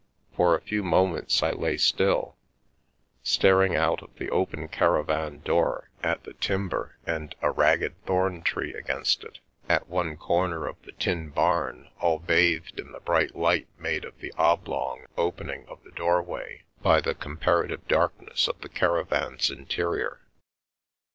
For 0.35 0.55
a 0.55 0.61
few 0.61 0.81
moments 0.81 1.43
I 1.43 1.51
lay 1.51 1.77
still, 1.77 2.35
staring 3.21 3.75
out 3.75 4.01
of 4.01 4.09
the 4.15 4.31
open 4.31 4.67
caravan 4.67 5.41
door 5.41 5.91
at 6.01 6.23
the 6.23 6.33
timber 6.33 6.97
and 7.05 7.35
a 7.43 7.51
ragged 7.51 8.03
thorn 8.07 8.41
tree 8.41 8.73
against 8.73 9.23
it, 9.23 9.37
at 9.69 9.89
one 9.89 10.17
corner 10.17 10.65
of 10.65 10.81
the 10.81 10.93
tin 10.93 11.29
barn, 11.29 11.91
all 11.99 12.17
bathed 12.17 12.79
in 12.79 12.93
the 12.93 12.99
bright 12.99 13.35
light 13.35 13.67
made 13.77 14.03
of 14.03 14.17
the 14.17 14.33
oblong 14.39 15.05
opening 15.19 15.67
of 15.67 15.83
the 15.83 15.91
doorway 15.91 16.63
by 16.81 16.99
the 16.99 17.13
comparative 17.13 17.87
dark 17.87 18.19
ness 18.19 18.47
of 18.47 18.59
the 18.61 18.69
caravan's 18.69 19.51
interior. 19.51 20.21